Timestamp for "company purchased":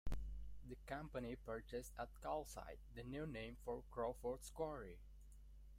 0.87-1.91